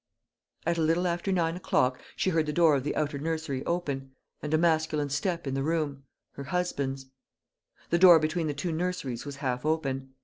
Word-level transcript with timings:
At 0.65 0.79
a 0.79 0.81
little 0.81 1.05
after 1.05 1.31
nine 1.31 1.55
o'clock, 1.57 1.99
she 2.15 2.31
heard 2.31 2.47
the 2.47 2.51
door 2.51 2.73
of 2.75 2.83
the 2.83 2.95
outer 2.95 3.19
nursery 3.19 3.63
open, 3.67 4.15
and 4.41 4.51
a 4.51 4.57
masculine 4.57 5.11
step 5.11 5.45
in 5.45 5.53
the 5.53 5.61
room 5.61 6.05
her 6.31 6.45
husband's. 6.45 7.11
The 7.91 7.99
door 7.99 8.17
between 8.17 8.47
the 8.47 8.55
two 8.55 8.71
nurseries 8.71 9.27
was 9.27 9.35
half 9.35 9.63
open. 9.63 10.15